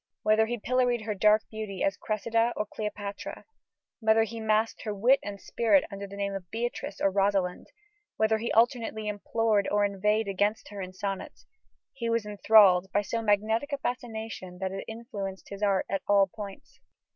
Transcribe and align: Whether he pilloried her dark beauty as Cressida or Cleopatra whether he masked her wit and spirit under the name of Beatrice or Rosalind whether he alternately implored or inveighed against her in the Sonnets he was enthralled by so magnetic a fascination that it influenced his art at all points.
Whether 0.23 0.47
he 0.47 0.57
pilloried 0.57 1.01
her 1.01 1.13
dark 1.13 1.43
beauty 1.51 1.83
as 1.83 1.95
Cressida 1.95 2.53
or 2.57 2.65
Cleopatra 2.65 3.45
whether 3.99 4.23
he 4.23 4.39
masked 4.39 4.81
her 4.81 4.95
wit 4.95 5.19
and 5.21 5.39
spirit 5.39 5.83
under 5.91 6.07
the 6.07 6.15
name 6.15 6.33
of 6.33 6.49
Beatrice 6.49 6.99
or 6.99 7.11
Rosalind 7.11 7.67
whether 8.17 8.39
he 8.39 8.51
alternately 8.51 9.07
implored 9.07 9.67
or 9.69 9.85
inveighed 9.85 10.27
against 10.27 10.69
her 10.69 10.81
in 10.81 10.89
the 10.89 10.93
Sonnets 10.97 11.45
he 11.93 12.09
was 12.09 12.25
enthralled 12.25 12.87
by 12.91 13.03
so 13.03 13.21
magnetic 13.21 13.71
a 13.73 13.77
fascination 13.77 14.57
that 14.57 14.71
it 14.71 14.85
influenced 14.87 15.49
his 15.49 15.61
art 15.61 15.85
at 15.87 16.01
all 16.07 16.25
points. 16.25 16.79